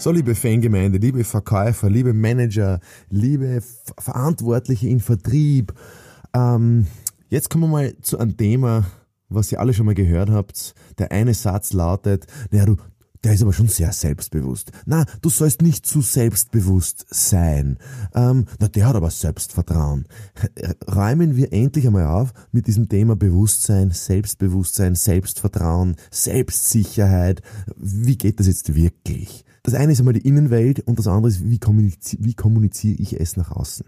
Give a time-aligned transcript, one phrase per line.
[0.00, 3.62] So, liebe Fangemeinde, liebe Verkäufer, liebe Manager, liebe
[3.98, 5.74] Verantwortliche in Vertrieb,
[6.32, 6.86] ähm,
[7.28, 8.86] jetzt kommen wir mal zu einem Thema,
[9.28, 10.74] was ihr alle schon mal gehört habt.
[10.98, 12.76] Der eine Satz lautet, naja, du,
[13.24, 14.72] der ist aber schon sehr selbstbewusst.
[14.86, 17.78] Na, du sollst nicht zu selbstbewusst sein.
[18.14, 20.06] Ähm, na, der hat aber Selbstvertrauen.
[20.94, 27.42] Räumen wir endlich einmal auf mit diesem Thema Bewusstsein, Selbstbewusstsein, Selbstvertrauen, Selbstsicherheit.
[27.76, 29.44] Wie geht das jetzt wirklich?
[29.62, 33.20] Das eine ist einmal die Innenwelt und das andere ist, wie kommuniziere, wie kommuniziere ich
[33.20, 33.84] es nach außen.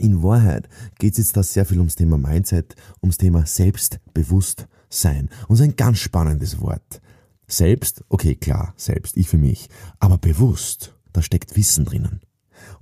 [0.00, 5.30] In Wahrheit geht es jetzt da sehr viel ums Thema Mindset, ums Thema Selbstbewusstsein.
[5.48, 7.00] Und so ein ganz spannendes Wort.
[7.46, 9.68] Selbst, okay, klar, selbst, ich für mich.
[9.98, 12.20] Aber bewusst, da steckt Wissen drinnen.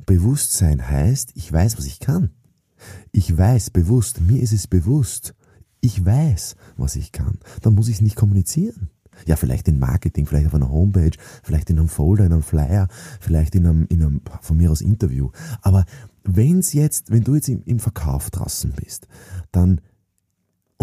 [0.07, 2.31] Bewusstsein heißt, ich weiß, was ich kann.
[3.13, 5.35] Ich weiß bewusst, mir ist es bewusst.
[5.81, 7.39] Ich weiß, was ich kann.
[7.61, 8.91] Dann muss ich es nicht kommunizieren.
[9.27, 12.89] Ja, vielleicht in Marketing, vielleicht auf einer Homepage, vielleicht in einem Folder, in einem Flyer,
[13.21, 15.31] vielleicht in einem, in einem von mir aus Interview.
[15.61, 15.85] Aber
[16.25, 19.07] wenn's jetzt, wenn du jetzt im, im Verkauf draußen bist,
[19.51, 19.81] dann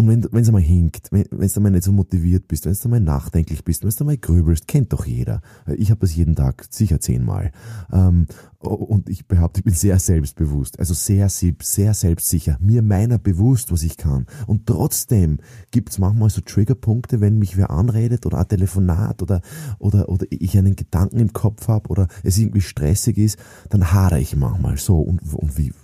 [0.00, 3.00] und wenn es einmal hinkt, wenn du einmal nicht so motiviert bist, wenn du einmal
[3.00, 5.42] nachdenklich bist, wenn du einmal grübelst, kennt doch jeder.
[5.76, 7.52] Ich habe das jeden Tag, sicher zehnmal.
[7.92, 8.26] Ähm,
[8.60, 13.82] und ich behaupte, ich bin sehr selbstbewusst, also sehr, sehr selbstsicher, mir meiner bewusst, was
[13.82, 14.24] ich kann.
[14.46, 15.36] Und trotzdem
[15.70, 19.42] gibt es manchmal so Triggerpunkte, wenn mich wer anredet oder ein Telefonat oder,
[19.78, 24.20] oder, oder ich einen Gedanken im Kopf habe oder es irgendwie stressig ist, dann hadere
[24.20, 24.98] ich manchmal so.
[24.98, 25.74] Und, und wie,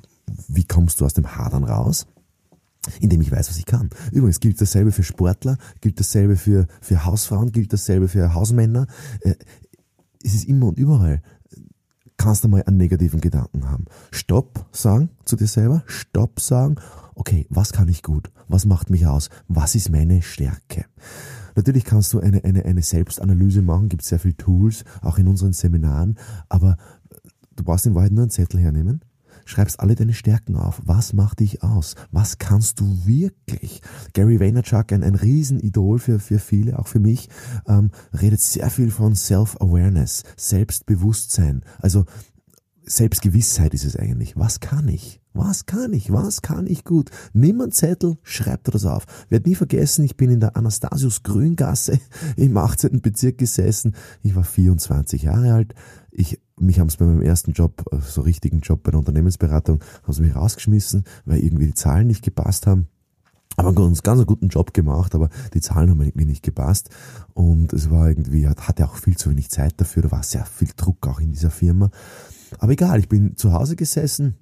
[0.49, 2.07] wie kommst du aus dem Hadern raus?
[3.01, 3.91] Indem ich weiß, was ich kann.
[4.13, 8.87] Übrigens gilt dasselbe für Sportler, gilt dasselbe für, für Hausfrauen, gilt dasselbe für Hausmänner.
[9.21, 9.35] Äh,
[10.23, 11.23] es ist immer und überall.
[12.17, 13.85] Kannst du mal einen negativen Gedanken haben.
[14.11, 16.77] Stopp sagen zu dir selber, Stopp sagen,
[17.15, 18.31] okay, was kann ich gut?
[18.49, 19.29] Was macht mich aus?
[19.49, 20.87] Was ist meine Stärke?
[21.55, 25.53] Natürlich kannst du eine, eine, eine Selbstanalyse machen, gibt sehr viele Tools, auch in unseren
[25.53, 26.77] Seminaren, aber
[27.55, 29.01] du brauchst in Wahrheit nur einen Zettel hernehmen
[29.47, 30.83] schreibst alle deine Stärken auf.
[30.85, 31.95] Was macht dich aus?
[32.11, 33.81] Was kannst du wirklich?
[34.13, 37.31] Gary Vaynerchuk, ein, ein Riesenidol für, für viele, auch für mich,
[37.67, 37.91] ähm,
[38.21, 41.63] redet sehr viel von Self-Awareness, Selbstbewusstsein.
[41.79, 42.05] Also
[42.85, 44.37] Selbstgewissheit ist es eigentlich.
[44.37, 45.21] Was kann ich?
[45.37, 46.11] Was kann ich?
[46.11, 47.11] Was kann ich gut?
[47.35, 49.05] Nimm einen Zettel, schreib dir das auf.
[49.29, 52.01] Werd nie vergessen, ich bin in der Anastasius Grüngasse
[52.37, 53.03] im 18.
[53.03, 53.95] Bezirk gesessen.
[54.23, 55.75] Ich war 24 Jahre alt.
[56.11, 59.81] Ich, mich haben es bei meinem ersten Job, äh, so richtigen Job bei der Unternehmensberatung,
[60.05, 62.89] haben sie mich rausgeschmissen, weil irgendwie die Zahlen nicht gepasst haben.
[63.59, 66.89] Aber einen ganz, ganz guten Job gemacht, aber die Zahlen haben irgendwie nicht gepasst.
[67.35, 70.69] Und es war irgendwie, hatte auch viel zu wenig Zeit dafür, da war sehr viel
[70.77, 71.91] Druck auch in dieser Firma.
[72.59, 74.37] Aber egal, ich bin zu Hause gesessen,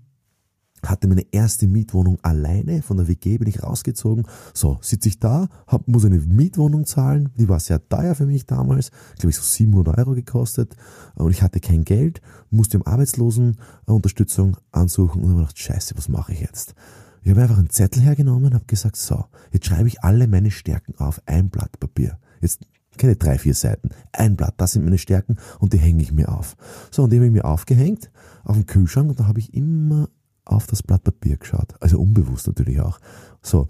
[0.91, 4.27] hatte meine erste Mietwohnung alleine, von der WG bin ich rausgezogen.
[4.53, 8.47] So, sitze ich da, hab, muss eine Mietwohnung zahlen, die war sehr teuer für mich
[8.47, 10.77] damals, glaube ich so 700 Euro gekostet
[11.15, 16.33] und ich hatte kein Geld, musste um Arbeitslosenunterstützung ansuchen und habe gedacht, scheiße, was mache
[16.33, 16.75] ich jetzt?
[17.23, 20.51] Ich habe einfach einen Zettel hergenommen und habe gesagt, so, jetzt schreibe ich alle meine
[20.51, 22.19] Stärken auf ein Blatt Papier.
[22.43, 22.61] Jetzt
[22.99, 23.89] keine drei, vier Seiten.
[24.13, 26.57] Ein Blatt, das sind meine Stärken und die hänge ich mir auf.
[26.91, 28.11] So, und die habe ich mir aufgehängt
[28.45, 30.09] auf dem Kühlschrank und da habe ich immer
[30.55, 31.75] auf das Blatt Papier geschaut.
[31.81, 32.99] Also unbewusst natürlich auch.
[33.43, 33.69] So.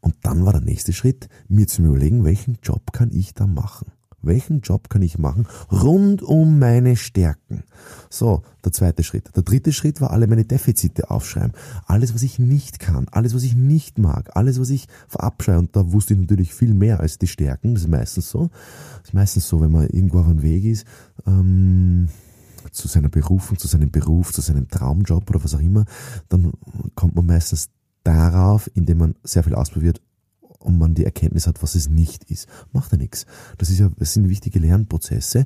[0.00, 3.92] Und dann war der nächste Schritt, mir zu überlegen, welchen Job kann ich da machen?
[4.22, 7.64] Welchen Job kann ich machen rund um meine Stärken?
[8.08, 9.34] So, der zweite Schritt.
[9.34, 11.52] Der dritte Schritt war alle meine Defizite aufschreiben.
[11.86, 15.58] Alles, was ich nicht kann, alles, was ich nicht mag, alles, was ich verabscheue.
[15.58, 17.74] Und da wusste ich natürlich viel mehr als die Stärken.
[17.74, 18.50] Das ist meistens so.
[18.98, 20.86] Das ist meistens so, wenn man irgendwo auf einem Weg ist.
[21.26, 22.08] Ähm,
[22.72, 25.84] zu seiner Berufung, zu seinem Beruf, zu seinem Traumjob oder was auch immer,
[26.28, 26.52] dann
[26.94, 27.70] kommt man meistens
[28.02, 30.00] darauf, indem man sehr viel ausprobiert
[30.58, 32.48] und man die Erkenntnis hat, was es nicht ist.
[32.72, 33.26] Macht ja nichts.
[33.58, 35.44] Das ist ja, das sind wichtige Lernprozesse.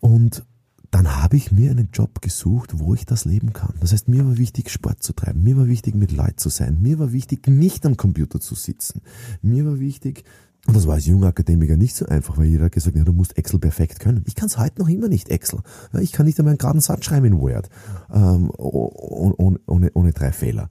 [0.00, 0.44] Und
[0.90, 3.74] dann habe ich mir einen Job gesucht, wo ich das leben kann.
[3.80, 5.42] Das heißt, mir war wichtig, Sport zu treiben.
[5.42, 6.82] Mir war wichtig, mit Leuten zu sein.
[6.82, 9.00] Mir war wichtig, nicht am Computer zu sitzen.
[9.40, 10.24] Mir war wichtig,
[10.66, 13.12] und das war als junger Akademiker nicht so einfach, weil jeder hat gesagt, ja, du
[13.12, 14.22] musst Excel perfekt können.
[14.26, 15.60] Ich kann es heute noch immer nicht Excel.
[16.00, 17.68] Ich kann nicht einmal einen geraden Satz schreiben in Word,
[18.12, 20.70] ähm, ohne, ohne, ohne drei Fehler.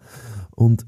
[0.51, 0.85] Und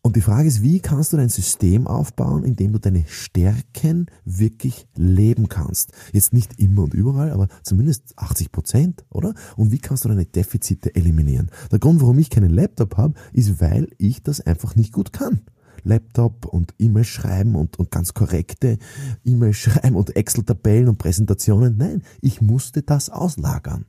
[0.00, 4.06] Und die Frage ist, wie kannst du dein System aufbauen, in dem du deine Stärken
[4.24, 5.92] wirklich leben kannst?
[6.12, 9.34] Jetzt nicht immer und überall, aber zumindest 80 Prozent, oder?
[9.56, 11.50] Und wie kannst du deine Defizite eliminieren?
[11.70, 15.42] Der Grund, warum ich keinen Laptop habe, ist, weil ich das einfach nicht gut kann.
[15.84, 18.78] Laptop und E-Mail schreiben und, und ganz korrekte
[19.24, 21.76] E-Mail schreiben und Excel-Tabellen und Präsentationen.
[21.76, 23.84] Nein, ich musste das auslagern.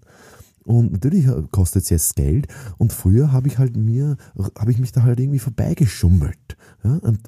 [0.64, 2.48] Und natürlich kostet es jetzt Geld.
[2.78, 4.18] Und früher habe ich halt mir,
[4.58, 6.58] habe ich mich da halt irgendwie vorbeigeschummelt.
[6.84, 6.98] Ja?
[6.98, 7.20] Und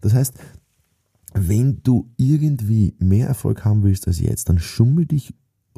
[0.00, 0.34] das heißt,
[1.34, 5.34] wenn du irgendwie mehr Erfolg haben willst als jetzt, dann schummel dich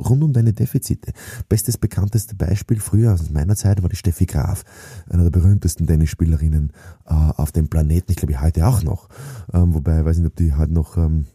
[0.09, 1.13] rund um deine Defizite.
[1.49, 4.65] Bestes, bekannteste Beispiel früher aus meiner Zeit war die Steffi Graf,
[5.09, 6.73] einer der berühmtesten Tennisspielerinnen
[7.07, 8.13] äh, auf dem Planeten.
[8.13, 9.09] Ich glaube, heute auch noch.
[9.53, 11.27] Ähm, wobei, ich weiß nicht, ob die halt noch ähm,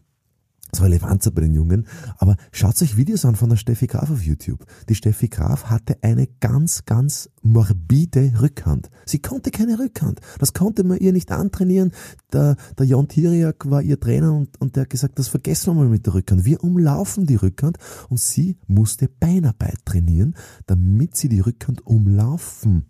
[0.72, 1.88] so Relevanz bei den Jungen.
[2.18, 4.66] Aber schaut euch Videos an von der Steffi Graf auf YouTube.
[4.90, 8.90] Die Steffi Graf hatte eine ganz, ganz morbide Rückhand.
[9.06, 10.20] Sie konnte keine Rückhand.
[10.40, 11.92] Das konnte man ihr nicht antrainieren.
[12.34, 15.84] Der, der Jon Tiriak war ihr Trainer und, und der hat gesagt, das vergessen wir
[15.84, 16.46] mal mit der Rückhand.
[16.46, 17.78] Wir umlaufen die Rückhand
[18.10, 20.36] und sie musste Beinarbeit trainieren,
[20.66, 22.86] damit sie die Rückhand umlaufen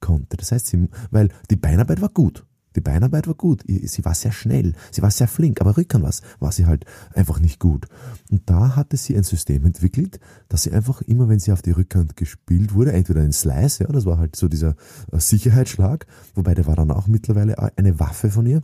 [0.00, 0.36] konnte.
[0.36, 2.44] Das heißt, sie, weil die Beinarbeit war gut.
[2.76, 6.22] Die Beinarbeit war gut, sie war sehr schnell, sie war sehr flink, aber Rückhand was
[6.40, 6.84] war sie halt
[7.14, 7.86] einfach nicht gut.
[8.30, 11.72] Und da hatte sie ein System entwickelt, dass sie einfach immer, wenn sie auf die
[11.72, 14.74] Rückhand gespielt wurde, entweder ein Slice, ja, das war halt so dieser
[15.12, 18.62] äh, Sicherheitsschlag, wobei der war dann auch mittlerweile eine Waffe von ihr,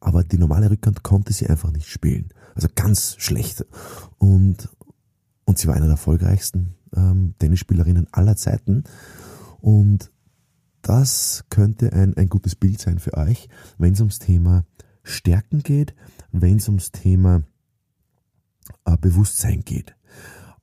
[0.00, 2.28] aber die normale Rückhand konnte sie einfach nicht spielen.
[2.54, 3.64] Also ganz schlecht.
[4.18, 4.68] Und,
[5.44, 8.84] und sie war eine der erfolgreichsten ähm, Tennisspielerinnen aller Zeiten.
[9.60, 10.10] Und
[10.88, 14.64] das könnte ein, ein gutes Bild sein für euch, wenn es ums Thema
[15.02, 15.94] Stärken geht,
[16.32, 17.42] wenn es ums Thema
[18.86, 19.94] äh, Bewusstsein geht.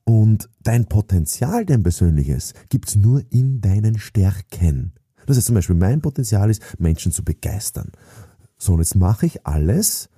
[0.02, 4.92] Und dein Potenzial, dein persönliches, gibt es nur in deinen Stärken.
[5.26, 7.92] Das heißt zum Beispiel, mein Potenzial ist, Menschen zu begeistern.
[8.58, 10.08] So, und jetzt mache ich alles,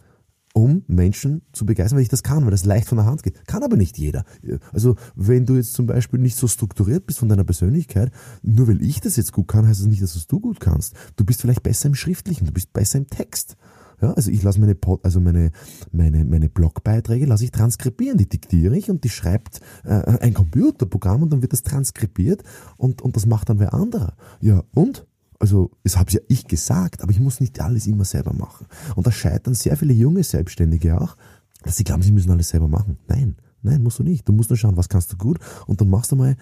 [0.55, 3.47] um Menschen zu begeistern, weil ich das kann, weil das leicht von der Hand geht.
[3.47, 4.25] Kann aber nicht jeder.
[4.73, 8.11] Also wenn du jetzt zum Beispiel nicht so strukturiert bist von deiner Persönlichkeit,
[8.43, 10.95] nur weil ich das jetzt gut kann, heißt das nicht, dass du gut kannst.
[11.17, 13.57] Du bist vielleicht besser im Schriftlichen, du bist besser im Text.
[14.01, 15.51] Ja, also ich lasse meine, Pod, also meine,
[15.91, 21.23] meine, meine Blogbeiträge lasse ich transkribieren, die diktiere ich und die schreibt äh, ein Computerprogramm
[21.23, 22.45] und dann wird das transkribiert
[22.77, 24.15] und, und das macht dann wer anderer.
[24.41, 25.08] Ja, und?
[25.39, 28.67] Also, es habe ja ich gesagt, aber ich muss nicht alles immer selber machen.
[28.97, 31.17] Und da scheitern sehr viele junge Selbstständige auch,
[31.63, 32.99] dass sie glauben, sie müssen alles selber machen.
[33.07, 34.29] Nein, nein, musst du nicht.
[34.29, 36.37] Du musst nur schauen, was kannst du gut und dann machst du mal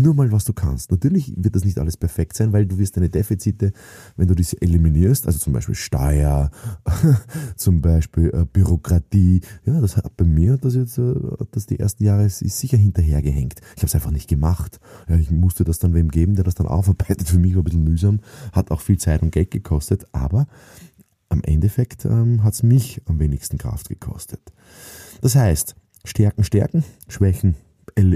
[0.00, 0.90] nur mal, was du kannst.
[0.90, 3.72] Natürlich wird das nicht alles perfekt sein, weil du wirst deine Defizite,
[4.16, 6.50] wenn du diese eliminierst, also zum Beispiel Steuer,
[7.56, 11.14] zum Beispiel äh, Bürokratie, ja, das hat bei mir, das jetzt, äh,
[11.50, 13.60] das die ersten Jahre ist sicher hinterhergehängt.
[13.76, 14.80] Ich habe es einfach nicht gemacht.
[15.08, 17.28] Ja, ich musste das dann wem geben, der das dann aufarbeitet.
[17.28, 18.20] Für mich war ein bisschen mühsam,
[18.52, 20.46] hat auch viel Zeit und Geld gekostet, aber
[21.28, 24.40] am Endeffekt ähm, hat es mich am wenigsten Kraft gekostet.
[25.20, 27.56] Das heißt, Stärken, Stärken, Schwächen,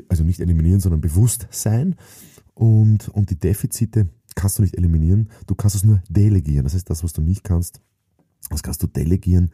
[0.08, 1.96] also nicht eliminieren, sondern bewusst sein.
[2.54, 6.64] Und, und die Defizite kannst du nicht eliminieren, du kannst es nur delegieren.
[6.64, 7.80] Das heißt, das, was du nicht kannst,
[8.48, 9.50] das kannst du delegieren.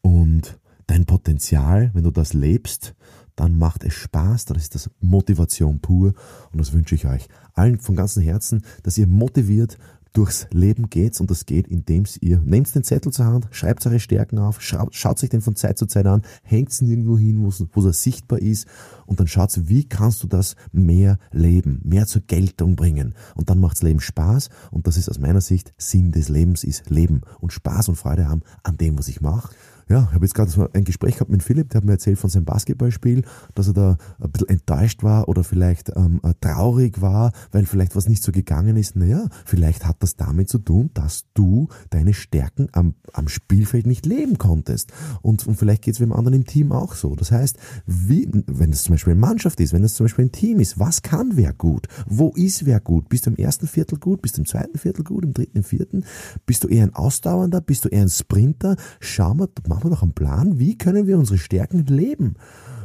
[0.00, 2.94] Und dein Potenzial, wenn du das lebst,
[3.36, 6.12] dann macht es Spaß, dann ist das Motivation pur.
[6.52, 9.78] Und das wünsche ich euch allen von ganzem Herzen, dass ihr motiviert
[10.12, 12.40] durchs Leben geht's und das geht, indem ihr.
[12.44, 15.86] Nehmt den Zettel zur Hand, schreibt eure Stärken auf, schaut, euch den von Zeit zu
[15.86, 18.66] Zeit an, hängt ihn irgendwo hin, wo er sichtbar ist
[19.06, 23.14] und dann schaut, wie kannst du das mehr leben, mehr zur Geltung bringen.
[23.34, 26.90] Und dann macht's Leben Spaß und das ist aus meiner Sicht Sinn des Lebens ist
[26.90, 29.54] Leben und Spaß und Freude haben an dem, was ich mache
[29.88, 32.30] ja, ich habe jetzt gerade ein Gespräch gehabt mit Philipp, der hat mir erzählt von
[32.30, 33.24] seinem Basketballspiel,
[33.54, 37.96] dass er da ein bisschen enttäuscht war oder vielleicht ähm, äh, traurig war, weil vielleicht
[37.96, 38.96] was nicht so gegangen ist.
[38.96, 44.06] Naja, vielleicht hat das damit zu tun, dass du deine Stärken am, am Spielfeld nicht
[44.06, 44.92] leben konntest.
[45.22, 47.14] Und, und vielleicht geht es dem anderen im Team auch so.
[47.14, 50.32] Das heißt, wie, wenn es zum Beispiel eine Mannschaft ist, wenn es zum Beispiel ein
[50.32, 51.88] Team ist, was kann wer gut?
[52.06, 53.08] Wo ist wer gut?
[53.08, 54.22] Bist du im ersten Viertel gut?
[54.22, 55.24] Bist du im zweiten Viertel gut?
[55.24, 56.04] Im dritten, im vierten?
[56.46, 57.60] Bist du eher ein Ausdauernder?
[57.60, 58.76] Bist du eher ein Sprinter?
[59.00, 62.34] Schau mal, machen wir doch einen Plan, wie können wir unsere Stärken leben.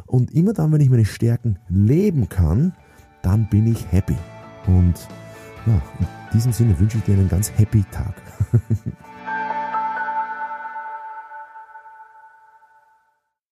[0.06, 2.74] Und immer dann, wenn ich meine Stärken leben kann,
[3.22, 4.16] dann bin ich happy.
[4.68, 4.96] Und
[5.66, 8.14] ja, in diesem Sinne wünsche ich dir einen ganz happy Tag.